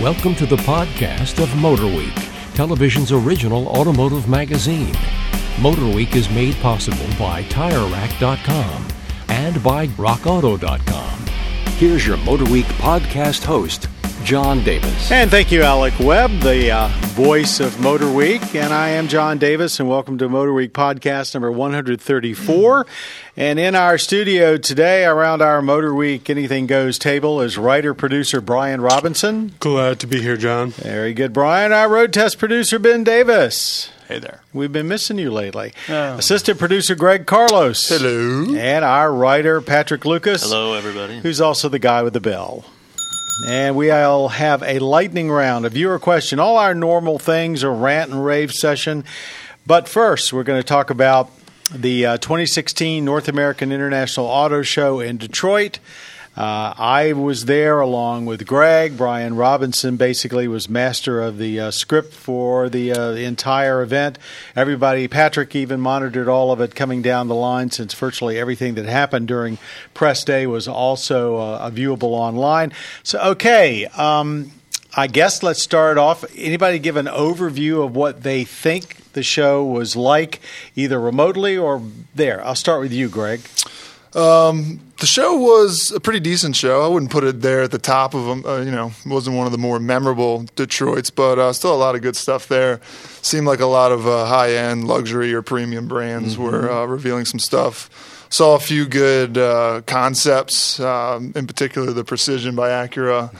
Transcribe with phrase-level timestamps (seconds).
[0.00, 4.94] Welcome to the podcast of Motorweek, television's original automotive magazine.
[5.56, 8.86] Motorweek is made possible by TireRack.com
[9.28, 11.26] and by RockAuto.com.
[11.78, 13.88] Here's your Motorweek podcast host,
[14.28, 15.10] John Davis.
[15.10, 18.54] And thank you, Alec Webb, the uh, voice of Motor Week.
[18.54, 22.86] And I am John Davis, and welcome to Motor Week podcast number 134.
[23.38, 28.42] And in our studio today, around our Motor Week Anything Goes table, is writer producer
[28.42, 29.54] Brian Robinson.
[29.60, 30.72] Glad to be here, John.
[30.72, 31.72] Very good, Brian.
[31.72, 33.88] Our road test producer Ben Davis.
[34.08, 34.42] Hey there.
[34.52, 35.72] We've been missing you lately.
[35.88, 37.88] Assistant producer Greg Carlos.
[37.88, 38.54] Hello.
[38.54, 40.42] And our writer Patrick Lucas.
[40.42, 41.20] Hello, everybody.
[41.20, 42.66] who's also the guy with the bell.
[43.46, 47.70] And we all have a lightning round, a viewer question, all our normal things, a
[47.70, 49.04] rant and rave session.
[49.64, 51.30] But first, we're going to talk about
[51.72, 55.78] the uh, 2016 North American International Auto Show in Detroit.
[56.38, 58.96] Uh, I was there along with Greg.
[58.96, 64.20] Brian Robinson basically was master of the uh, script for the, uh, entire event.
[64.54, 68.84] Everybody, Patrick even monitored all of it coming down the line since virtually everything that
[68.84, 69.58] happened during
[69.94, 72.72] press day was also uh, viewable online.
[73.02, 73.86] So, okay.
[73.86, 74.52] Um,
[74.96, 76.24] I guess let's start off.
[76.36, 80.38] Anybody give an overview of what they think the show was like,
[80.76, 81.82] either remotely or
[82.14, 82.44] there?
[82.44, 83.40] I'll start with you, Greg.
[84.14, 86.84] Um, the show was a pretty decent show.
[86.84, 88.44] I wouldn't put it there at the top of them.
[88.44, 91.76] Uh, you know, it wasn't one of the more memorable Detroits, but uh, still a
[91.78, 92.80] lot of good stuff there.
[93.22, 96.42] Seemed like a lot of uh, high end luxury or premium brands Mm-hmm.
[96.42, 98.26] were uh, revealing some stuff.
[98.30, 103.30] Saw a few good uh, concepts, um, in particular the Precision by Acura.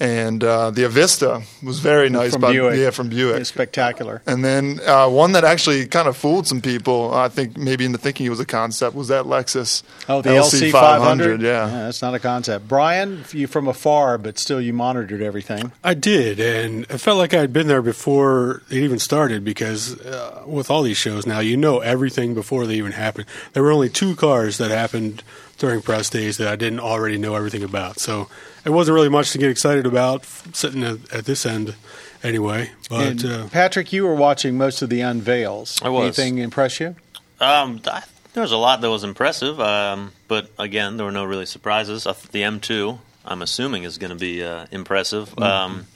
[0.00, 2.32] And uh, the Avista was very nice.
[2.32, 2.78] From by, Buick.
[2.78, 3.40] Yeah, from Buick.
[3.40, 4.22] It's spectacular.
[4.26, 7.98] And then uh, one that actually kind of fooled some people, I think maybe into
[7.98, 11.40] thinking it was a concept, was that Lexus Oh, the LC LC 500?
[11.40, 11.66] Yeah.
[11.66, 12.66] That's not a concept.
[12.66, 15.70] Brian, you from afar, but still you monitored everything.
[15.82, 20.00] I did, and it felt like I had been there before it even started because
[20.00, 23.26] uh, with all these shows now, you know everything before they even happen.
[23.52, 25.22] There were only two cars that happened
[25.58, 27.98] during press days that I didn't already know everything about.
[27.98, 28.28] So
[28.64, 31.74] it wasn't really much to get excited about sitting at, at this end
[32.22, 32.70] anyway.
[32.88, 35.80] But And uh, Patrick, you were watching most of the unveils.
[35.82, 36.18] I was.
[36.18, 36.96] Anything impress you?
[37.40, 41.24] Um, I, there was a lot that was impressive, um, but again, there were no
[41.24, 42.04] really surprises.
[42.04, 45.30] The M2, I'm assuming, is going to be uh, impressive.
[45.30, 45.42] Mm-hmm.
[45.42, 45.86] Um,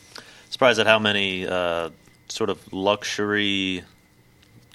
[0.51, 1.91] surprised at how many uh,
[2.29, 3.83] sort of luxury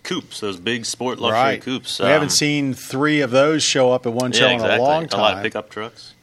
[0.03, 1.61] coupes, those big sport luxury right.
[1.61, 1.99] coupes.
[1.99, 4.75] We um, haven't seen three of those show up at one show yeah, exactly.
[4.75, 5.19] in a long time.
[5.19, 5.37] A lot time.
[5.37, 6.13] of pickup trucks.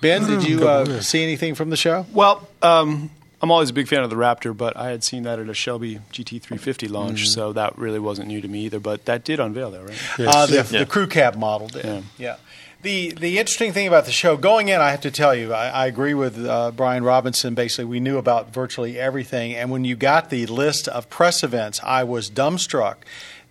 [0.00, 2.06] ben, did you uh, see anything from the show?
[2.12, 3.10] Well, um,
[3.42, 5.54] I'm always a big fan of the Raptor, but I had seen that at a
[5.54, 8.78] Shelby GT350 launch, so that really wasn't new to me either.
[8.78, 10.02] But that did unveil, though, right?
[10.18, 10.28] yes.
[10.34, 10.62] Uh, the, Yeah.
[10.80, 11.84] the crew cab model did.
[11.84, 12.02] Yeah.
[12.18, 12.36] Yeah.
[12.82, 15.68] The the interesting thing about the show going in, I have to tell you, I,
[15.68, 17.54] I agree with uh, Brian Robinson.
[17.54, 21.78] Basically, we knew about virtually everything, and when you got the list of press events,
[21.84, 22.96] I was dumbstruck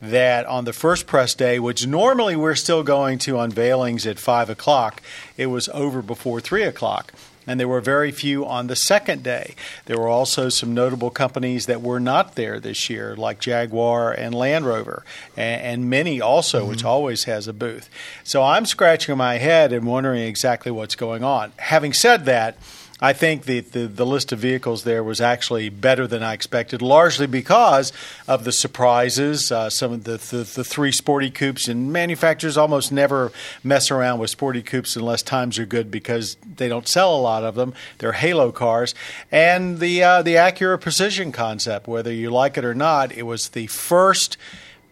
[0.02, 4.50] that on the first press day, which normally we're still going to unveilings at five
[4.50, 5.02] o'clock,
[5.38, 7.14] it was over before three o'clock.
[7.48, 9.56] And there were very few on the second day.
[9.86, 14.36] There were also some notable companies that were not there this year, like Jaguar and
[14.36, 15.04] Land Rover,
[15.36, 16.70] and, and Mini also, mm-hmm.
[16.70, 17.90] which always has a booth.
[18.24, 21.52] So I'm scratching my head and wondering exactly what's going on.
[21.58, 22.58] Having said that,
[23.02, 26.84] I think the, the, the list of vehicles there was actually better than I expected,
[26.84, 27.92] largely because
[28.28, 29.52] of the surprises.
[29.52, 33.32] Uh, some of the, the, the three sporty coupes, and manufacturers almost never
[33.64, 37.44] mess around with sporty coupes unless times are good because they don't sell a lot
[37.44, 37.74] of them.
[37.98, 38.94] They're halo cars.
[39.32, 43.50] And the, uh, the Acura Precision concept, whether you like it or not, it was
[43.50, 44.38] the first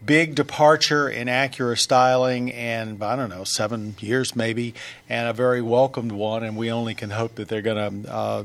[0.04, 4.74] big departure in Acura styling and I don't know seven years maybe,
[5.08, 6.42] and a very welcomed one.
[6.42, 8.44] And we only can hope that they're going to uh,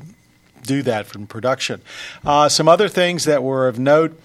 [0.64, 1.82] do that from production.
[2.24, 4.20] Uh, some other things that were of note.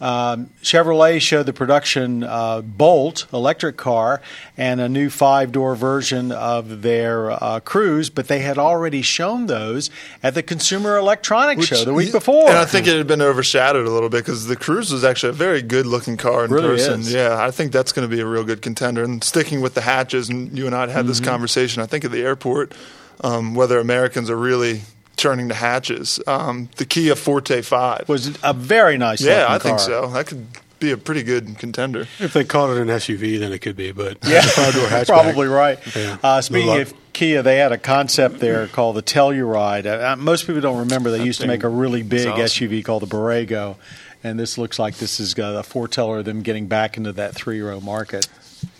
[0.00, 4.20] Um, Chevrolet showed the production uh, Bolt electric car
[4.56, 9.46] and a new five door version of their uh, Cruze, but they had already shown
[9.46, 9.90] those
[10.20, 12.48] at the Consumer Electronics Show the week before.
[12.48, 15.30] And I think it had been overshadowed a little bit because the Cruze was actually
[15.30, 17.00] a very good looking car in Really person.
[17.00, 17.12] is.
[17.12, 19.04] Yeah, I think that's going to be a real good contender.
[19.04, 21.30] And sticking with the hatches, and you and I had had this Mm-hmm.
[21.30, 22.74] conversation, I think, at the airport,
[23.22, 24.82] um, whether Americans are really
[25.16, 26.20] turning to hatches.
[26.26, 28.08] Um, the Kia Forte 5.
[28.08, 29.22] was a very nice.
[29.22, 30.08] yeah, looking I think so.
[30.08, 30.46] That could
[30.80, 32.06] be a pretty good contender.
[32.18, 33.92] if they called it an SUV, then it could be.
[33.92, 35.06] But Yeah, a hatchback.
[35.06, 35.78] probably right.
[35.96, 36.18] Yeah.
[36.22, 39.86] Uh, speaking of Kia, they had a concept there called the Telluride.
[39.86, 42.68] Uh, most people don't remember they used to make a really big awesome.
[42.68, 43.76] SUV called the Borrego,
[44.22, 47.34] and this looks like this is uh, a foreteller of them getting back into that
[47.34, 48.28] three-row market.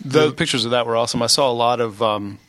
[0.03, 1.21] The pictures of that were awesome.
[1.21, 2.39] I saw a lot of um,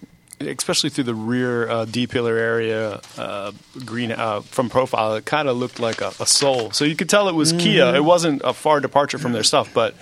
[0.41, 3.53] especially through the rear uh, D pillar area, uh,
[3.85, 6.71] green uh, from profile, it kind of looked like a, a soul.
[6.73, 7.95] So you could tell it was Kia.
[7.95, 9.95] It wasn't a far departure from their stuff, but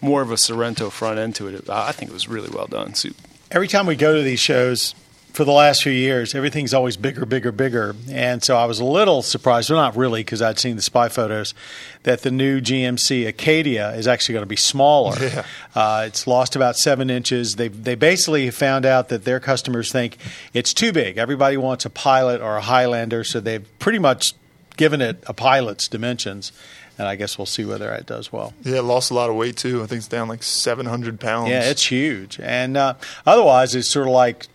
[0.00, 1.68] more of a Sorento front end to it.
[1.68, 2.94] I think it was really well done.
[2.94, 3.10] So,
[3.50, 4.94] Every time we go to these shows
[5.32, 7.94] for the last few years, everything's always bigger, bigger, bigger.
[8.10, 11.08] And so I was a little surprised, well, not really, because I'd seen the spy
[11.08, 11.54] photos,
[12.02, 15.16] that the new GMC Acadia is actually going to be smaller.
[15.20, 15.44] Yeah.
[15.74, 17.56] Uh, it's lost about seven inches.
[17.56, 20.16] They they basically found out that their customers think
[20.52, 21.18] it's too big.
[21.18, 24.34] Everybody wants a Pilot or a Highlander, so they've pretty much
[24.76, 26.50] given it a Pilot's dimensions.
[26.98, 28.54] And I guess we'll see whether it does well.
[28.64, 29.82] Yeah, it lost a lot of weight too.
[29.82, 31.50] I think it's down like 700 pounds.
[31.50, 32.40] Yeah, it's huge.
[32.42, 32.94] And uh,
[33.24, 34.48] otherwise, it's sort of like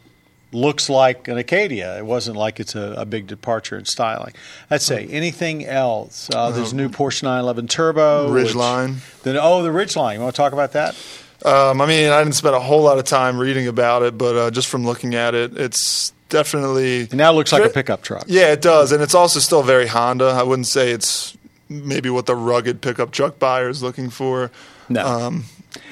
[0.53, 1.97] looks like an Acadia.
[1.97, 4.33] It wasn't like it's a, a big departure in styling.
[4.69, 6.29] I'd say anything else.
[6.33, 8.97] Uh, there's a new Porsche 911 Turbo, which- Ridgeline.
[9.23, 10.15] Then oh, the Ridgeline.
[10.15, 10.95] You want to talk about that?
[11.45, 14.35] Um, I mean, I didn't spend a whole lot of time reading about it, but
[14.35, 18.23] uh, just from looking at it, it's definitely It now looks like a pickup truck.
[18.27, 20.25] Yeah, it does, and it's also still very Honda.
[20.25, 24.51] I wouldn't say it's maybe what the rugged pickup truck buyer is looking for.
[24.87, 25.05] No.
[25.05, 25.45] Um,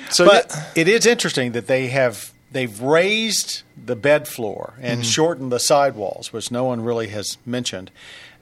[0.09, 5.05] so but yeah, it is interesting that they have they've raised the bed floor and
[5.05, 7.91] shortened the sidewalls, which no one really has mentioned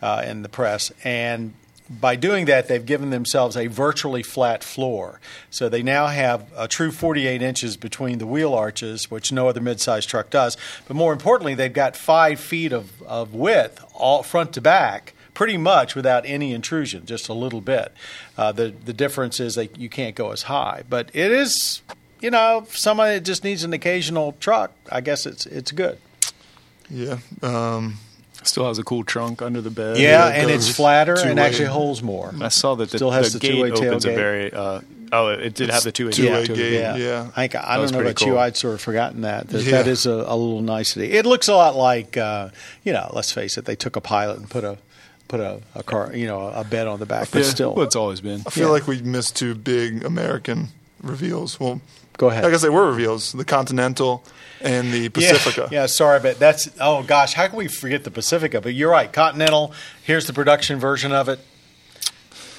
[0.01, 0.91] uh, in the press.
[1.03, 1.53] And
[1.89, 5.19] by doing that, they've given themselves a virtually flat floor.
[5.49, 9.61] So they now have a true 48 inches between the wheel arches, which no other
[9.61, 10.55] midsize truck does.
[10.87, 15.57] But more importantly, they've got five feet of, of width, all front to back pretty
[15.57, 17.93] much without any intrusion, just a little bit.
[18.37, 21.81] Uh, the the difference is that you can't go as high, but it is,
[22.21, 24.71] you know, if somebody that just needs an occasional truck.
[24.91, 25.97] I guess it's it's good.
[26.89, 27.17] yeah.
[27.41, 27.97] Um,
[28.43, 29.97] still has a cool trunk under the bed.
[29.97, 31.41] Yeah, it and it's flatter and two-way.
[31.41, 32.33] actually holds more.
[32.41, 34.15] I saw that the, Still has the, the gate two-way opens a tailgate.
[34.15, 34.53] very.
[34.53, 34.81] Uh,
[35.11, 36.55] oh, it did have the two-way Two-way gate.
[36.55, 36.73] gate.
[36.73, 37.27] Yeah, Yeah.
[37.35, 38.39] I, think, I was don't know pretty about you.
[38.39, 39.49] I'd sort of forgotten that.
[39.49, 39.71] That, Yeah.
[39.71, 41.11] that is a, a little nicety.
[41.11, 42.49] It looks a lot like, uh,
[42.83, 44.77] you know, let's face it, they took a pilot and put a
[45.27, 47.75] put a, a car, you know, a bed on the back, but Yeah, still.
[47.75, 48.41] well, it's always been.
[48.47, 48.71] I feel Yeah.
[48.71, 50.69] like we missed two big American
[51.03, 51.59] reveals.
[51.59, 51.81] Well,
[52.19, 52.43] Go ahead.
[52.43, 54.25] I guess they were reveals: the Continental
[54.59, 55.69] and the Pacifica.
[55.71, 58.59] Yeah, yeah, sorry, but that's oh gosh, how can we forget the Pacifica?
[58.59, 59.73] But you're right, Continental.
[60.03, 61.39] Here's the production version of it.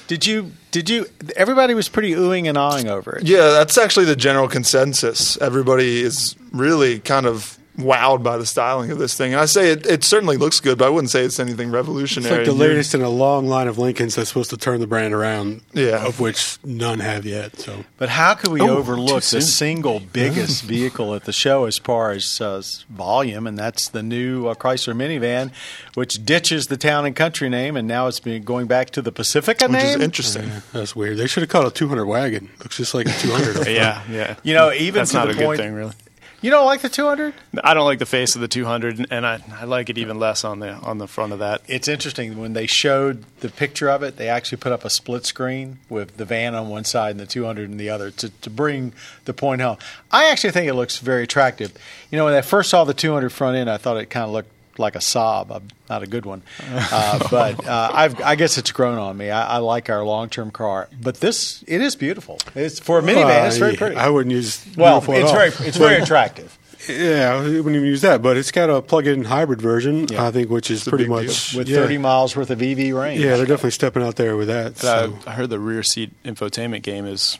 [0.07, 0.53] Did you?
[0.71, 1.05] Did you?
[1.35, 3.27] Everybody was pretty oohing and awing over it.
[3.27, 5.37] Yeah, that's actually the general consensus.
[5.37, 9.33] Everybody is really kind of wowed by the styling of this thing.
[9.33, 12.41] And I say it, it certainly looks good, but I wouldn't say it's anything revolutionary.
[12.41, 12.47] It's revolutionary.
[12.47, 15.13] like the latest in a long line of Lincolns that's supposed to turn the brand
[15.13, 16.05] around, Yeah.
[16.05, 17.59] of which none have yet.
[17.59, 21.65] So But how could we Oh, overlook too the single biggest vehicle at the show
[21.65, 25.51] as far as uh, volume, and that's the new uh, Chrysler minivan,
[25.93, 29.11] which ditches the town and country name, and now it's been going back to the
[29.11, 30.01] Pacifica which is name.
[30.01, 30.47] interesting.
[30.47, 31.17] yeah, that's weird.
[31.17, 32.49] They should have called it a 200 wagon.
[32.59, 33.67] Looks just like a 200.
[33.71, 34.35] Yeah, yeah.
[34.43, 35.93] You know, even That's to not the a good point- thing, really.
[36.41, 37.35] You don't like the 200?
[37.63, 40.43] I don't like the face of the 200, and I, I like it even less
[40.43, 41.61] on the on the front of that.
[41.67, 44.17] It's interesting when they showed the picture of it.
[44.17, 47.27] They actually put up a split screen with the van on one side and the
[47.27, 48.93] 200 on the other to, to bring
[49.25, 49.77] the point home.
[50.11, 51.73] I actually think it looks very attractive.
[52.09, 54.31] You know, when I first saw the 200 front end, I thought it kind of
[54.31, 56.41] looked like a Saab, a, not a good one.
[56.71, 59.29] Uh, but uh, I've, I guess it's grown on me.
[59.29, 62.39] I, I like our long term car, but this it is beautiful.
[62.55, 63.47] It's for a minivan.
[63.47, 63.95] it's very Uh, pretty.
[63.95, 65.35] I wouldn't use well, beautiful at it's all.
[65.37, 66.57] very it's very attractive.
[66.89, 70.25] Yeah, I wouldn't even use that, but it's got a plug-in hybrid version, Yeah.
[70.25, 71.23] I think, which is pretty big deal.
[71.25, 71.75] much with yeah.
[71.77, 73.21] 30 miles worth of EV range.
[73.21, 74.77] Yeah, they're definitely stepping out there with that.
[74.77, 75.15] So.
[75.27, 77.37] I, heard the rear seat infotainment game is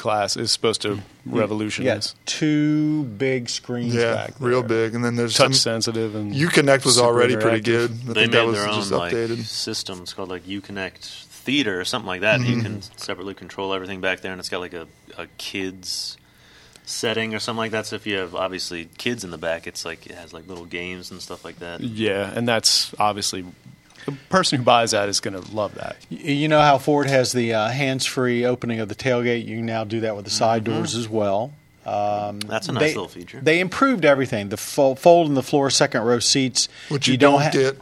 [0.00, 2.14] class is supposed to revolutionize.
[2.16, 4.94] Yeah, two big screens Yeah, back real big.
[4.94, 7.90] And then there's Touch some, sensitive and Uconnect was already pretty good.
[7.90, 9.44] I they think made that was their own just like updated.
[9.44, 10.00] system.
[10.02, 12.40] It's called like Uconnect Theater or something like that.
[12.40, 12.62] You Mm-hmm.
[12.62, 16.16] can separately control everything back there, and it's got like a, a kids
[16.84, 17.86] setting or something like that.
[17.86, 20.64] So if you have obviously kids in the back, it's like it has like little
[20.64, 21.80] games and stuff like that.
[21.80, 23.44] Yeah, and that's obviously
[24.06, 25.96] the person who buys that is going to love that.
[26.08, 29.44] You know how Ford has the uh, hands-free opening of the tailgate.
[29.46, 30.74] You can now do that with the side Mm-hmm.
[30.74, 31.52] doors as well.
[31.86, 33.40] Um, That's a nice they, little feature.
[33.42, 34.50] They improved everything.
[34.50, 37.78] The fo- fold in the floor, second row seats, Which you, don't, ha- get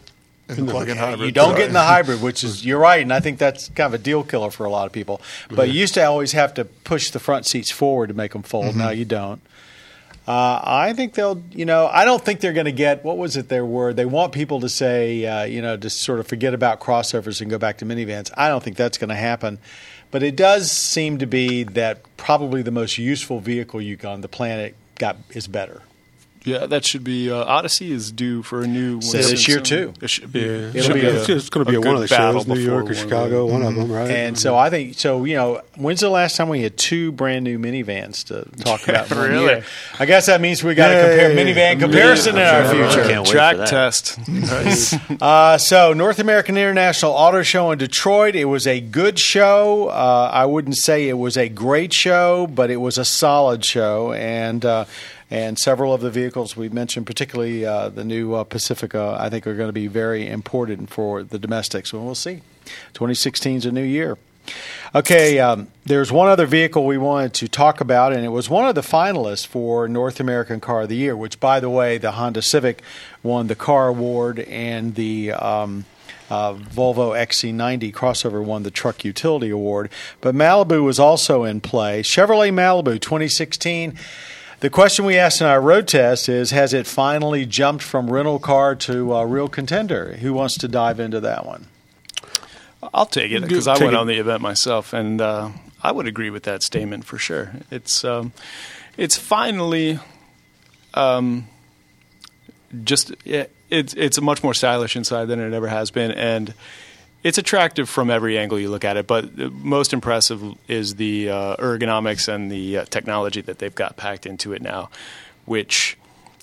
[0.49, 1.27] in the plug-in hybrid.
[1.27, 1.59] You don't Sorry.
[1.59, 4.03] get in the hybrid, which is you're right, and I think that's kind of a
[4.03, 5.21] deal killer for a lot of people.
[5.51, 8.43] But you used to always have to push the front seats forward to make them
[8.45, 8.77] fold.
[8.77, 9.41] Now you don't.
[10.29, 13.39] Uh, I think they'll, you know, I don't think they're going to get what was
[13.39, 13.97] it their word?
[13.97, 17.49] They want people to say, uh, you know, to sort of forget about crossovers and
[17.49, 18.31] go back to minivans.
[18.37, 19.59] I don't think that's going to happen.
[20.11, 24.29] But it does seem to be that probably the most useful vehicle you on the
[24.29, 25.81] planet got is better.
[26.49, 27.31] Yeah, that should be.
[27.31, 29.03] Uh, Odyssey is due for a new one.
[29.03, 29.55] So this soon.
[29.55, 29.95] year, too.
[30.01, 30.41] It should be.
[30.41, 31.95] Yeah, it it's, should be be a- a- it's going to be a at one
[31.97, 34.11] of the shows, New York or one of Chicago, one of them, right?
[34.11, 35.25] And so I think so.
[35.25, 39.11] You know, when's the last time we had two brand new minivans to talk about?
[39.11, 39.45] in one Really?
[39.47, 39.65] year?
[39.99, 41.55] I guess that means we got to compare Yay.
[41.55, 43.05] minivan comparison in our future.
[43.09, 43.69] can't wait track for that.
[43.69, 44.19] test.
[45.21, 48.35] Uh, so, North American International Auto Show in Detroit.
[48.37, 49.89] It was a good show.
[49.89, 54.13] Uh, I wouldn't say it was a great show, but it was a solid show,
[54.13, 54.85] and uh,
[55.31, 59.47] and several of the vehicles we mentioned, particularly uh, the new uh, Pacifica, I think
[59.47, 61.93] are going to be very important for the domestics.
[61.93, 62.43] Well, we'll see.
[62.95, 64.19] 2016 is a new year.
[64.95, 68.67] Okay, um, there's one other vehicle we wanted to talk about, and it was one
[68.67, 72.13] of the finalists for North American Car of the Year, which, by the way, the
[72.13, 72.83] Honda Civic
[73.23, 75.85] won the Car Award, and the um,
[76.31, 79.91] uh, Volvo XC90 crossover won the Truck Utility Award.
[80.23, 82.03] But Malibu was also in play.
[82.03, 83.95] Chevrolet Malibu 2016.
[84.61, 88.41] The question we asked in our road test is Has it finally jumped from rental
[88.41, 90.15] car to uh, real contender?
[90.15, 91.69] Who wants to dive into that one?
[92.93, 93.95] I'll take it because I went it.
[93.95, 95.51] on the event myself, and uh,
[95.83, 97.53] I would agree with that statement for sure.
[97.71, 98.33] It's um,
[98.97, 100.01] it's finally
[100.95, 101.47] um,
[102.83, 106.53] just yeah, it's it's much more stylish inside than it ever has been, and
[107.23, 109.07] it's attractive from every angle you look at it.
[109.07, 114.27] But most impressive is the uh, ergonomics and the uh, technology that they've got packed
[114.27, 114.91] into it now,
[115.45, 115.99] which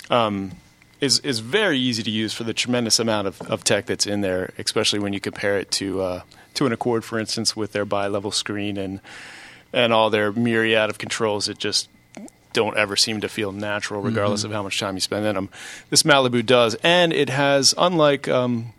[0.10, 0.52] um,
[1.02, 4.22] is is very easy to use for the tremendous amount of, of tech that's in
[4.22, 6.22] there, especially when you compare it to uh,
[6.56, 9.00] to an Accord, for instance, with their bi-level screen and
[9.74, 11.90] and all their myriad of controls that just
[12.54, 15.50] don't ever seem to feel natural, regardless of how much time you spend in them.
[15.90, 18.72] This Malibu does, and it has unlike um,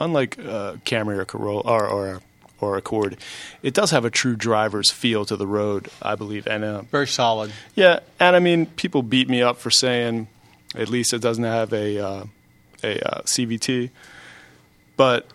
[0.00, 2.20] unlike uh, Camry or Corolla or, or
[2.62, 3.16] or Accord,
[3.62, 7.06] it does have a true driver's feel to the road, I believe, and uh, Very
[7.06, 7.52] solid.
[7.74, 10.28] yeah, and I mean, people beat me up for saying
[10.74, 12.24] at least it doesn't have a uh,
[12.82, 13.90] a uh, CVT,
[14.96, 15.26] but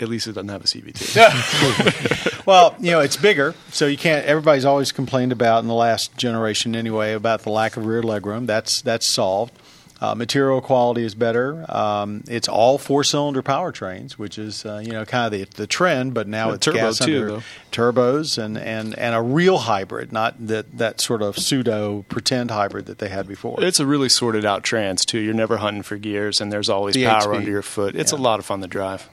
[0.00, 2.32] at least it doesn't have a CVT.
[2.46, 4.24] Well, you know, it's bigger, so you can't.
[4.24, 8.46] Everybody's always complained about in the last generation, anyway, about the lack of rear legroom.
[8.46, 9.52] That's that's solved.
[9.98, 11.64] Uh, material quality is better.
[11.74, 16.12] Um, it's all four-cylinder powertrains, which is uh, you know kind of the, the trend.
[16.12, 17.42] But now Yeah, it's turbo gas too, under though.
[17.72, 22.84] turbos and, and, and a real hybrid, not that that sort of pseudo pretend hybrid
[22.86, 23.56] that they had before.
[23.64, 25.18] it's a really sorted out trans too.
[25.18, 27.94] You're never hunting for gears, and there's always The power under your foot.
[27.96, 28.18] It's Yeah.
[28.18, 29.08] a lot of fun to drive.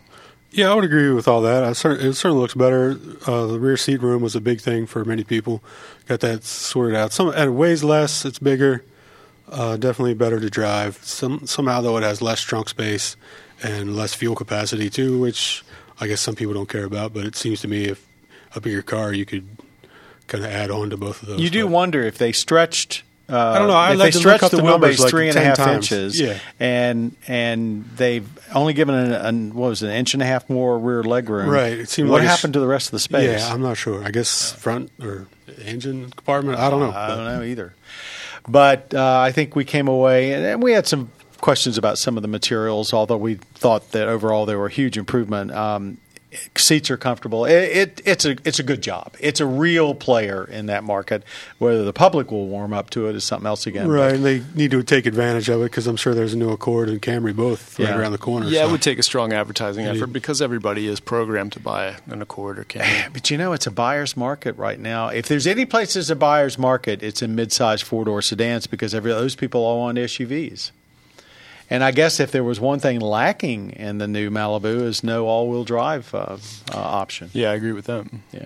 [0.52, 1.64] Yeah, I would agree with all that.
[1.64, 2.98] I cer- it certainly looks better.
[3.26, 5.64] Uh, the rear seat room was a big thing for many people.
[6.08, 7.12] Got that sorted out.
[7.14, 8.24] Some and it weighs less.
[8.26, 8.84] It's bigger.
[9.54, 10.98] Uh, definitely better to drive.
[11.04, 13.16] Some somehow though it has less trunk space
[13.62, 15.64] and less fuel capacity too, which
[16.02, 17.14] I guess some people don't care about.
[17.14, 18.06] But it seems to me if
[18.56, 19.48] a bigger car, you could
[20.28, 21.40] kind of add on to both of those.
[21.40, 23.04] you do But- wonder if they stretched.
[23.30, 23.74] Uh, I don't know.
[23.74, 25.92] I if like they stretched the the wheelbase like three and a 10 half times.
[25.92, 26.40] inches, Yeah.
[26.60, 30.50] and and they've only given an, an what was it, an inch and a half
[30.50, 31.48] more rear leg room.
[31.50, 31.72] Right.
[31.80, 33.40] It seemed what like happened to the rest of the space?
[33.40, 34.04] Yeah, I'm not sure.
[34.04, 35.28] I guess front or
[35.64, 36.60] engine compartment.
[36.60, 36.92] I don't know.
[36.92, 37.74] I don't know either.
[38.48, 42.18] But uh, I think we came away, and, and we had some questions about some
[42.18, 45.52] of the materials, although we thought that overall they were a huge improvement.
[45.52, 45.98] Um,
[46.64, 47.46] seats are comfortable.
[47.46, 49.16] It, it, it's a it's a good job.
[49.20, 51.24] It's a real player in that market.
[51.60, 53.88] Whether the public will warm up to it is something else again.
[53.88, 56.50] Right, and they need to take advantage of it because I'm sure there's a new
[56.52, 58.48] Accord and Camry both right around the corner.
[58.48, 58.70] Yeah, so.
[58.70, 59.92] it would take a strong advertising Yeah.
[59.92, 63.04] effort because everybody is programmed to buy an Accord or Camry.
[63.14, 65.10] But you know, it's a buyer's market right now.
[65.10, 69.12] If there's any place that's a buyer's market, it's in mid-sized four-door sedans because every,
[69.12, 70.72] those people all want SUVs.
[71.74, 75.26] And I guess if there was one thing lacking in the new Malibu is no
[75.26, 76.38] all-wheel drive uh,
[76.72, 77.32] uh, option.
[77.34, 78.06] yeah, I agree with that.
[78.32, 78.46] Yeah,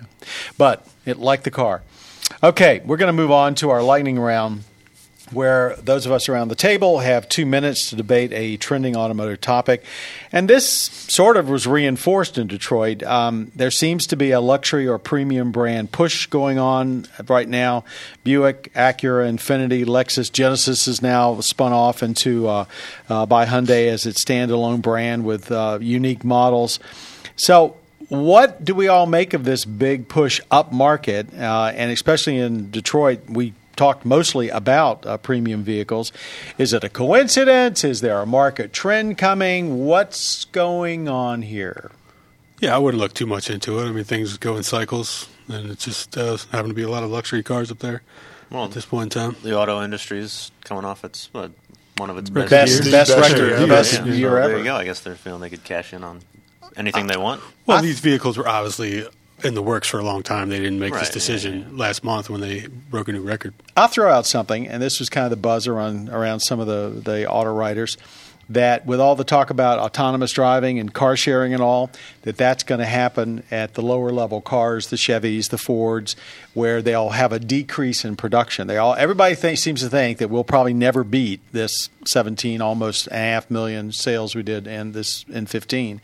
[0.56, 1.82] but it like the car.
[2.42, 4.64] Okay, we're going to move on to our lightning round,
[5.32, 9.40] where those of us around the table have two minutes to debate a trending automotive
[9.40, 9.84] topic,
[10.32, 13.02] and this sort of was reinforced in Detroit.
[13.02, 17.84] Um, there seems to be a luxury or premium brand push going on right now.
[18.24, 22.64] Buick, Acura, Infiniti, Lexus, Genesis is now spun off into uh,
[23.08, 26.78] uh, by Hyundai as its standalone brand with uh, unique models.
[27.36, 27.76] So
[28.08, 31.32] what do we all make of this big push up market?
[31.34, 36.12] Uh, and especially in Detroit, we talked mostly about uh, premium vehicles.
[36.58, 37.82] Is it a coincidence?
[37.84, 39.86] Is there a market trend coming?
[39.86, 41.90] What's going on here?
[42.60, 43.86] Yeah, I wouldn't look too much into it.
[43.88, 47.04] I mean, things go in cycles, and it just uh, happen to be a lot
[47.04, 48.02] of luxury cars up there
[48.50, 49.36] Well, at this point in time.
[49.42, 51.52] the auto industry is coming off its what,
[51.98, 52.92] one of its best Best, year.
[52.92, 53.66] best, Best record, year ever.
[53.68, 54.74] best Yeah, so year There you go.
[54.76, 56.20] I guess they're feeling they could cash in on
[56.76, 57.40] anything they want.
[57.64, 59.06] Well, these vehicles were obviously
[59.44, 60.48] in the works for a long time.
[60.48, 63.54] They didn't make Right, this yeah, decision last month when they broke a new record.
[63.76, 66.66] I'll throw out something, and this was kind of the buzz around around some of
[66.66, 67.96] the the auto writers.
[68.50, 71.90] That with all the talk about autonomous driving and car sharing and all,
[72.22, 76.16] that that's going to happen at the lower level cars, the Chevys, the Fords,
[76.54, 78.66] where they'll have a decrease in production.
[78.66, 83.14] They all everybody seems to think that we'll probably never beat this 17, almost a
[83.14, 86.00] half million sales we did in this in 15,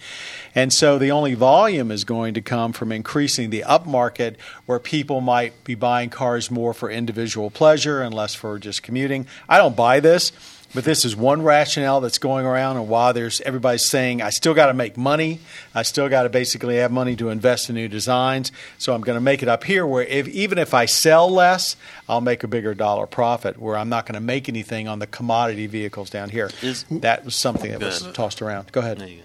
[0.55, 4.37] and so the only volume is going to come from increasing the upmarket,
[4.67, 9.27] where people might be buying cars more for individual pleasure and less for just commuting.
[9.49, 10.31] I don't buy this.
[10.75, 14.55] But this is one rationale that's going around, and why there's everybody's saying I still
[14.55, 15.39] got to make money,
[15.75, 18.51] I still got to basically have money to invest in new designs.
[18.79, 21.77] So I'm going to make it up here, where if, even if I sell less,
[22.09, 23.59] I'll make a bigger dollar profit.
[23.59, 26.51] Where I'm not going to make anything on the commodity vehicles down here.
[26.61, 28.73] Is- that was something that was tossed around.
[28.73, 29.01] Go ahead.
[29.01, 29.23] You go.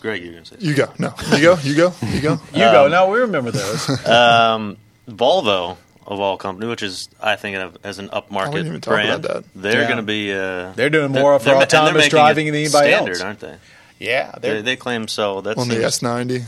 [0.00, 0.66] Greg, you're going to say.
[0.66, 0.92] You go.
[0.98, 1.58] No, you go.
[1.62, 1.92] You go.
[2.02, 2.32] You go.
[2.52, 2.88] You go.
[2.88, 3.88] No, we remember those.
[4.06, 4.76] Um,
[5.08, 5.76] Volvo
[6.10, 9.24] of all company, which is I think of as an upmarket I even talk brand,
[9.24, 9.44] about that.
[9.54, 9.86] they're Yeah.
[9.86, 10.32] going to be.
[10.34, 13.20] Uh, They're doing more for they're- and they're autonomous driving than anybody standard, else.
[13.22, 13.54] aren't they?
[14.00, 15.40] yeah, They, they're, claim so.
[15.40, 16.42] That's On the S90.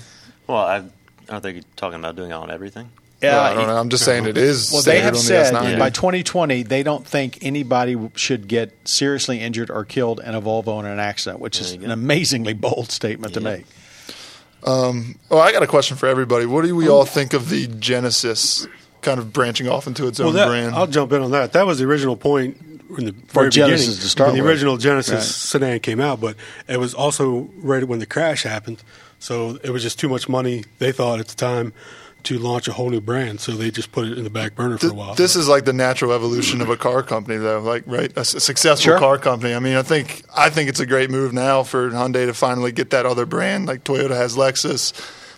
[0.47, 0.83] well, I, I
[1.29, 2.91] don't think you're talking about doing it on everything.
[3.23, 3.35] yeah.
[3.35, 3.77] Well, I don't know.
[3.77, 4.71] I'm just saying it is.
[4.73, 5.79] Well, they have standard on said the S90.
[5.79, 10.81] by 2020 they don't think anybody should get seriously injured or killed in a Volvo
[10.81, 13.51] in an accident, which is an amazingly bold statement to Yeah.
[13.51, 13.65] make.
[14.65, 16.47] Oh, I got a question for everybody.
[16.47, 18.67] What do we all think of the Genesis
[19.03, 20.75] kind of branching off into its own that, brand?
[20.75, 21.53] I'll jump in on that.
[21.53, 22.57] That was the original point
[22.99, 24.51] in the very Genesis beginning to start when the with.
[24.51, 25.23] original Genesis Right.
[25.23, 26.37] sedan came out, but
[26.69, 28.83] it was also right when the crash happened.
[29.19, 30.65] So it was just too much money.
[30.79, 31.73] They thought at the time
[32.25, 34.79] to launch a whole new brand, so they just put it in the back burner
[34.79, 35.15] for a while.
[35.15, 37.61] This is like the natural evolution of a car company, though.
[37.61, 38.99] Like, right, a, s- successful Sure.
[38.99, 39.55] car company.
[39.55, 42.71] I mean, I think I think it's a great move now for Hyundai to finally
[42.73, 43.67] get that other brand.
[43.67, 44.93] Like Toyota has Lexus,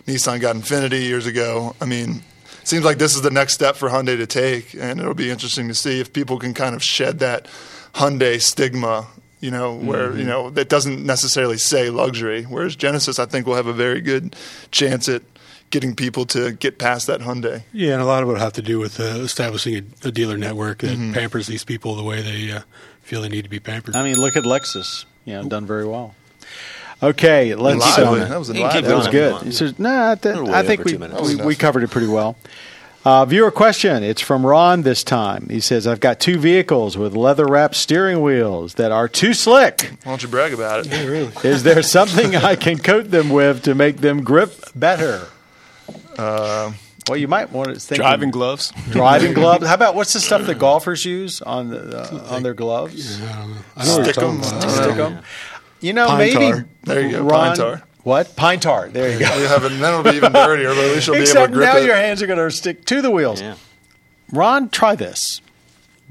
[0.06, 1.75] Nissan got Infiniti years ago.
[1.80, 2.23] I mean, it
[2.64, 5.68] seems like this is the next step for Hyundai to take, and it'll be interesting
[5.68, 7.47] to see if people can kind of shed that
[7.94, 9.06] Hyundai stigma.
[9.40, 10.18] You know, where Mm-hmm.
[10.21, 12.44] you know that doesn't necessarily say luxury.
[12.44, 14.35] Whereas Genesis, I think, will have a very good
[14.71, 15.21] chance at
[15.68, 17.62] getting people to get past that Hyundai.
[17.73, 20.11] yeah, and a lot of it will have to do with uh, establishing a, a
[20.11, 21.12] dealer network that Mm-hmm.
[21.12, 22.61] pampers these people the way they uh,
[23.02, 23.97] feel they need to be pampered.
[23.97, 25.04] I mean, look at Lexus.
[25.26, 26.14] You know, done very well.
[27.02, 27.80] Okay, let's.
[27.98, 28.22] Lively.
[28.22, 29.32] um, That was a You can keep lively That was going if you good.
[29.32, 29.44] want.
[29.46, 32.36] He says, "No, I, th- I think we, we, we covered it pretty well."
[33.04, 34.02] Uh, viewer question.
[34.02, 35.46] It's from Ron this time.
[35.50, 39.90] He says, "I've got two vehicles with leather wrapped steering wheels that are too slick.
[40.04, 40.92] Why don't you brag about it?
[40.92, 41.33] yeah, really.
[41.44, 45.26] Is there something I can coat them with to make them grip better?"
[46.16, 46.76] Um,
[47.09, 48.72] well, you might want to think of Driving gloves.
[48.90, 49.66] driving gloves.
[49.66, 53.20] How about what's the stuff that golfers use on the, uh, on their gloves?
[53.20, 53.57] I don't know.
[53.76, 54.40] I know what you're Stick 'em.
[54.40, 54.62] talking I about.
[54.62, 55.20] don't Stick know.
[55.82, 55.87] 'Em?
[55.87, 56.66] You know, Pine maybe tar.
[56.84, 57.82] There you go, Ron, pine tar.
[58.02, 58.88] What pine tar?
[58.88, 59.34] There you go.
[59.37, 61.46] You have it, and then it'll be even dirtier, but at least you'll be able
[61.46, 61.87] to grip it now it.
[61.87, 63.40] your hands are going to stick to the wheels.
[63.40, 63.56] Yeah.
[64.30, 65.40] Ron, try this.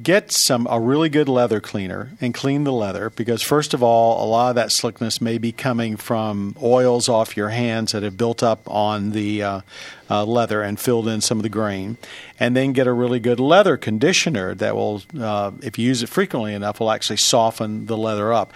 [0.02, 4.26] Get some a really good leather cleaner and clean the leather because first of all,
[4.26, 8.17] a lot of that slickness may be coming from oils off your hands that have
[8.17, 9.62] built up on the uh,
[10.10, 11.97] uh, leather and filled in some of the grain.
[12.39, 16.10] And then get a really good leather conditioner that will, uh, if you use it
[16.10, 18.52] frequently enough, will actually soften the leather up.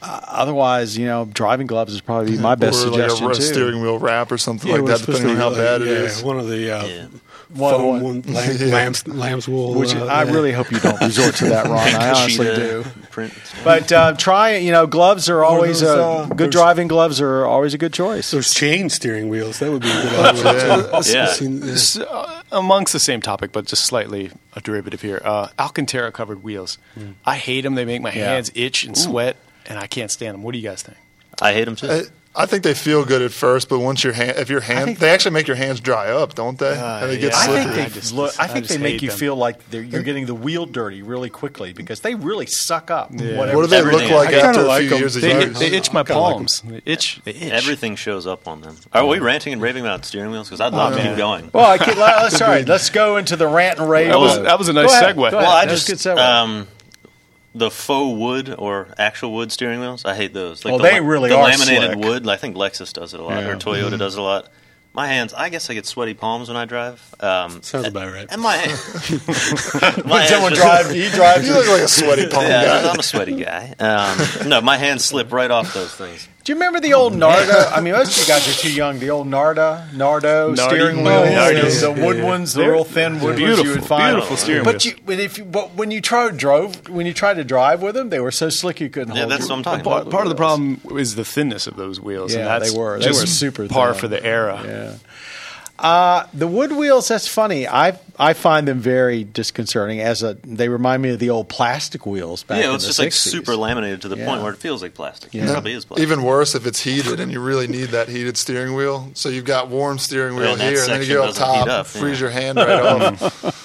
[0.00, 3.42] Uh, otherwise, you know, driving gloves is probably my best or like suggestion a too.
[3.42, 5.92] steering wheel wrap or something Yeah, like that, depending on how be bad like- it
[5.92, 6.22] yeah, is.
[6.22, 7.06] One of the uh, Yeah.
[7.54, 8.66] One- foam one- one, lamb, Yeah.
[8.74, 9.74] lamb's, lamb's wool.
[9.80, 10.30] Which uh, I yeah.
[10.32, 11.78] really hope you don't resort to that, Ron.
[11.78, 12.84] I honestly do.
[13.10, 13.32] Print.
[13.64, 14.62] But uh, try it.
[14.62, 16.50] You know, gloves are always those, a uh, good.
[16.50, 18.30] driving gloves are always a good choice.
[18.30, 20.46] Those chain steering wheels, that would be a good option.
[20.46, 21.26] Yeah.
[21.28, 21.46] I've
[21.96, 22.04] yeah.
[22.04, 25.20] Uh, amongst the same topic, but just slightly a derivative here.
[25.24, 26.78] Uh, Alcantara covered wheels.
[27.24, 27.74] I hate them.
[27.74, 28.26] They make my Yeah.
[28.34, 30.42] hands itch and sweat, and I can't stand them.
[30.42, 30.98] What do you guys think?
[31.40, 31.88] I hate them too.
[31.88, 32.02] I,
[32.36, 34.98] I think they feel good at first, but once your hand, if your hand, think-
[35.00, 36.70] they actually make your hands dry up, don't they?
[36.76, 37.38] Uh, and they get yeah.
[37.38, 37.62] I slippery.
[37.64, 38.40] think they I just- look.
[38.40, 39.18] I I think just they make you them.
[39.18, 43.10] feel like you're getting the wheel dirty really quickly because they really suck up.
[43.12, 43.56] Whatever.
[43.56, 45.00] what do they look like I kinda after a like few 'em.
[45.00, 45.58] years of They, use?
[45.58, 46.36] they itch my kinda like 'em.
[46.38, 46.60] palms.
[46.62, 47.20] They itch.
[47.24, 47.52] They itch.
[47.52, 48.76] Everything shows up on them.
[48.92, 50.48] Are we ranting and raving about steering wheels?
[50.48, 51.50] Because I'd love to keep going.
[51.52, 52.64] Well, I can't, let's sorry.
[52.64, 54.08] Let's go into the rant and rave.
[54.08, 55.32] That was- that was a nice ahead, segue.
[55.32, 56.22] Well, I That was just a good segue.
[56.22, 56.68] um,
[57.58, 60.04] the faux wood or actual wood steering wheels.
[60.04, 60.64] I hate those.
[60.64, 62.04] Like Well, the they really the are laminated slick.
[62.04, 62.28] wood.
[62.28, 63.50] I think Lexus does it a lot, Yeah.
[63.50, 64.48] or Toyota does it a lot.
[64.94, 67.00] My hands, I guess I get sweaty palms when I drive.
[67.20, 68.26] Um, Sounds about right.
[68.30, 68.56] and my,
[69.12, 71.46] my when hands someone just- drives, he drives.
[71.46, 72.90] you look like a sweaty palm Yeah, guy.
[72.90, 73.74] I'm a sweaty guy.
[73.78, 76.26] Um, no, my hands slip right off those things.
[76.48, 77.70] Do you remember the old Narda?
[77.76, 78.98] I mean, most of you guys are too young.
[79.00, 80.76] The old Narda, Nardo Nardi.
[80.76, 84.14] steering Oh, wheels, the, wood ones, the They're real thin wood ones you would find.
[84.14, 84.84] beautiful steering but wheels.
[84.86, 87.94] You, but if you, but when you tried drove, when you tried to drive with
[87.96, 89.18] them, they were so slick you couldn't hold.
[89.18, 89.32] Yeah, hold.
[89.32, 90.10] that's your- what I'm talking Part, about.
[90.10, 92.32] part of the problem is the thinness of those wheels.
[92.32, 92.98] Yeah, and that's they were.
[92.98, 94.00] They just were super par thin.
[94.00, 94.62] for the era.
[94.64, 94.94] Yeah.
[95.78, 97.68] Uh, the wood wheels, that's funny.
[97.68, 100.00] I I find them very disconcerting.
[100.00, 102.88] As a, they remind me of the old plastic wheels back yeah, in it's the
[102.88, 104.26] just like super laminated to the Yeah.
[104.26, 105.32] point where it feels like plastic.
[105.32, 105.44] Yeah.
[105.44, 106.02] It probably is plastic.
[106.04, 109.10] Even worse if it's heated and you really need that heated steering wheel.
[109.14, 111.68] So you've got warm steering wheel And here, and then you section go up top,
[111.68, 112.24] up, freeze yeah.
[112.24, 113.64] your hand right off.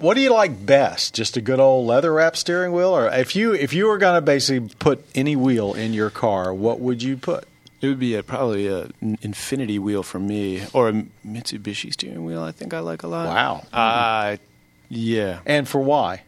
[0.00, 1.14] What do you like best?
[1.14, 4.16] Just a good old leather wrap steering wheel, or if you if you were going
[4.16, 7.46] to basically put any wheel in your car, what would you put?
[7.80, 10.92] It would be a, probably a n- Infiniti wheel for me, or a
[11.26, 12.42] Mitsubishi steering wheel.
[12.42, 13.26] I think I like a lot.
[13.28, 13.62] Wow.
[13.72, 14.36] Uh,
[14.88, 15.40] yeah.
[15.46, 16.22] And for why?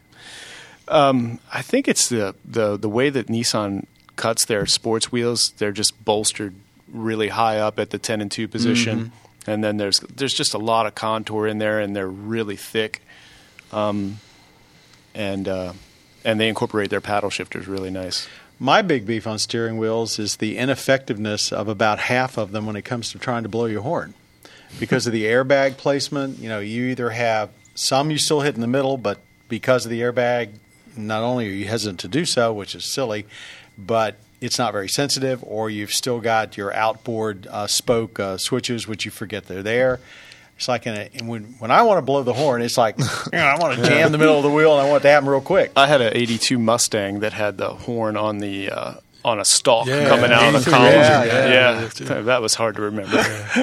[0.87, 3.85] I think it's the, the the way that Nissan
[4.15, 5.53] cuts their sports wheels.
[5.57, 6.53] They're just bolstered
[6.91, 9.11] really high up at the ten and two position,
[9.47, 13.01] and then there's there's just a lot of contour in there, and they're really thick.
[13.71, 14.19] Um,
[15.15, 15.73] and uh,
[16.25, 18.27] and they incorporate their paddle shifters really nice.
[18.61, 22.75] My big beef on steering wheels is the ineffectiveness of about half of them when
[22.75, 24.13] it comes to trying to blow your horn.
[24.79, 28.61] Because of the airbag placement, you know, you either have some you still hit in
[28.61, 29.17] the middle, but
[29.49, 30.51] because of the airbag,
[30.95, 33.25] not only are you hesitant to do so, which is silly,
[33.79, 38.87] but it's not very sensitive, or you've still got your outboard uh, spoke uh, switches,
[38.87, 39.99] which you forget they're there.
[40.61, 42.95] It's like in a, and when when I want to blow the horn, it's like
[42.99, 45.07] you know, I want to jam the middle of the wheel and I want it
[45.07, 45.71] to happen real quick.
[45.75, 48.93] I had an '82 Mustang that had the horn on the uh,
[49.25, 50.91] on a stalk Yeah, coming out of the 83, column.
[50.91, 52.21] yeah, yeah, yeah.
[52.21, 53.17] that was hard to remember.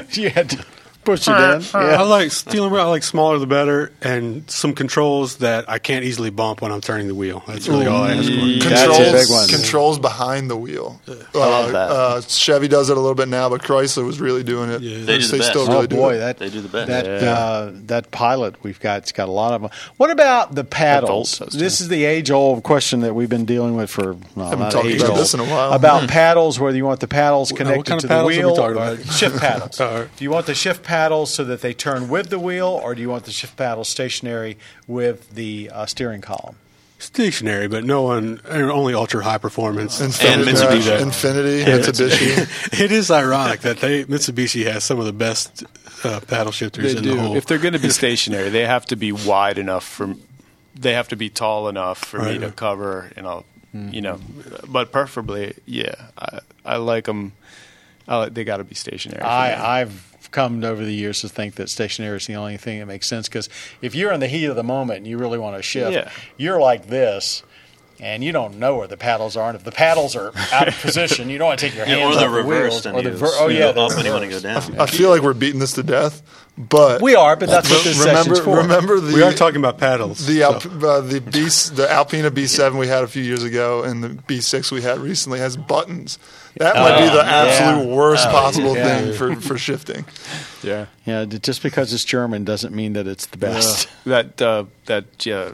[0.11, 0.65] you had to
[1.09, 1.62] push it in.
[1.75, 2.81] I like steering wheel.
[2.83, 6.81] I like smaller the better, and some controls that I can't easily bump when I'm
[6.81, 7.42] turning the wheel.
[7.47, 8.35] That's really all I ask for.
[8.35, 9.49] That's a controls, big one.
[9.49, 11.01] controls behind the wheel.
[11.09, 11.90] Uh, love that.
[11.90, 14.83] Uh, Chevy does it a little bit now, but Chrysler was really doing it.
[14.83, 15.05] Yeah.
[15.05, 15.51] They do the best.
[15.51, 16.18] still Oh really do boy, it.
[16.18, 16.88] that They do the best.
[16.88, 17.33] That Yeah.
[17.33, 19.71] uh, that pilot we've got, it's got a lot of them.
[19.97, 21.38] What about the paddles?
[21.38, 24.59] Volt This is the age old question that we've been dealing with for well, Haven't
[24.61, 25.73] not talked about old, this in a while.
[25.73, 28.33] About paddles, whether you want the paddles now, what connected kind to of the paddles
[28.33, 29.12] are we wheel, talking or about?
[29.14, 29.79] shift paddles.
[30.16, 33.01] Do you want the shift paddles so that they turn with the wheel, or do
[33.01, 34.59] you want the shift paddles stationary
[34.89, 36.57] with the uh, steering column?
[36.99, 40.01] Stationary, but no one, only ultra high performance.
[40.01, 40.99] Infiniti, Mitsubishi.
[40.99, 42.81] Infiniti, Mitsubishi.
[42.81, 45.63] it is ironic that they Mitsubishi has some of the best
[46.03, 47.15] uh, paddle shifters They in do.
[47.15, 47.37] the whole.
[47.37, 50.17] If they're going to be stationary, they have to be wide enough for.
[50.75, 53.13] They have to be tall enough for me to cover.
[53.17, 54.19] You know, you know,
[54.67, 55.95] but preferably, yeah.
[56.19, 57.35] I, I like them.
[58.09, 59.23] I like, they got to be stationary.
[59.23, 62.87] I, I've come over the years to think that stationary is the only thing that
[62.87, 63.49] makes sense because
[63.83, 66.11] if you're in the heat of the moment and you really want to shift, Yeah.
[66.37, 67.43] you're like this.
[68.01, 70.75] And you don't know where the paddles are, and if the paddles are out of
[70.83, 73.03] position, you don't want to take your Yeah, hands or off the the reverse, Or
[73.03, 74.69] the ver- oh you yeah, go the up and you want to go reverse.
[74.69, 74.81] down.
[74.81, 76.23] I feel like we're beating this to death,
[76.57, 78.57] but We are, but that's what this remember session's for.
[78.59, 80.25] remember the we are talking about paddles.
[80.27, 81.41] the so- Alp, uh, the B
[81.75, 85.41] the Alpina B7 we had a few years ago and the B6 we had recently
[85.41, 86.21] has buttons.
[86.57, 88.99] That might be the absolute worst possible yeah.
[89.01, 90.05] thing for, for shifting.
[90.63, 90.87] yeah.
[91.05, 93.89] Yeah, just because it's German doesn't mean that it's the best.
[94.07, 95.53] that uh, that uh,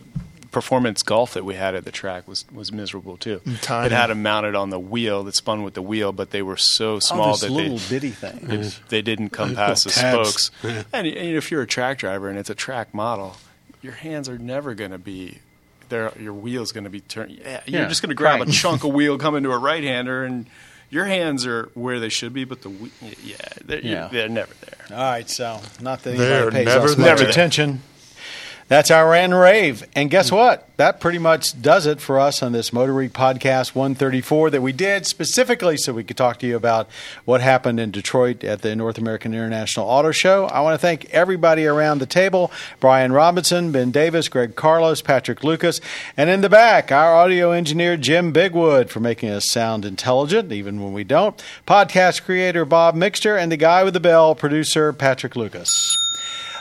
[0.54, 3.40] performance golf that we had at the track was was miserable too.
[3.44, 3.86] Mm, tiny.
[3.86, 6.56] It had them mounted on the wheel that spun with the wheel, but they were
[6.56, 8.50] so small oh, this that little they bitty thing.
[8.50, 10.28] it- they didn't come Little past the tabs.
[10.30, 10.50] spokes.
[10.62, 10.82] Yeah.
[10.92, 13.36] And, and if you're a track driver and it's a track model,
[13.82, 15.38] your hands are never going to be.
[15.90, 17.32] There, your wheel's going to be turned.
[17.32, 18.48] Yeah, you're Yeah, just going to grab right.
[18.48, 20.46] a chunk of wheel coming to a right hander, and
[20.88, 22.90] your hands are where they should be, but the whe-
[23.22, 24.08] yeah, they're, you- Yeah.
[24.10, 24.96] they're never there.
[24.98, 27.06] All right, so not that They're anybody pays never us there.
[27.10, 27.30] much Never.
[27.30, 27.82] attention.
[28.68, 29.86] That's our and rave.
[29.94, 30.36] And guess mm.
[30.36, 30.68] what?
[30.76, 34.72] That pretty much does it for us on this Motor Week podcast 134 that we
[34.72, 36.88] did specifically so we could talk to you about
[37.24, 40.46] what happened in Detroit at the North American International Auto Show.
[40.46, 42.50] I want to thank everybody around the table
[42.80, 45.80] Brian Robinson, Ben Davis, Greg Carlos, Patrick Lucas,
[46.16, 50.82] and in the back, our audio engineer Jim Bigwood for making us sound intelligent even
[50.82, 55.36] when we don't, podcast creator Bob Mixter, and the guy with the bell, producer Patrick
[55.36, 55.96] Lucas.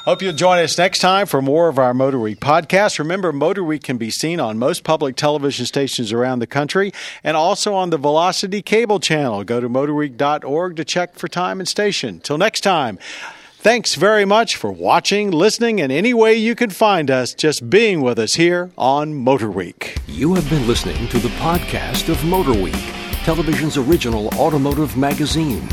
[0.05, 2.99] Hope you'll join us next time for more of our Motor Week podcast.
[2.99, 6.91] Remember, Motor Week can be seen on most public television stations around the country
[7.23, 9.45] and also on the Velocity cable channel.
[9.45, 12.19] Go to motorweek.org to check for time and station.
[12.19, 12.99] Till next time.
[13.59, 18.01] Thanks very much for watching, listening, and any way you can find us, just being
[18.01, 19.95] with us here on Motor Week.
[20.05, 22.75] You have been listening to the podcast of Motor Week,
[23.23, 25.69] television's original automotive magazine.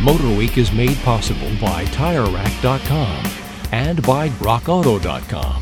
[0.00, 3.31] Motor Week is made possible by TireRack.com
[3.72, 5.60] and by RockAuto.com.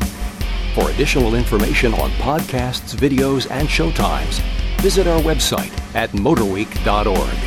[0.75, 4.39] For additional information on podcasts, videos, and showtimes,
[4.81, 7.37] visit our website at motorweek.org.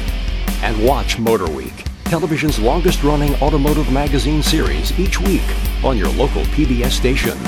[0.63, 5.43] And watch Motorweek, television's longest running automotive magazine series each week
[5.85, 7.39] on your local PBS station.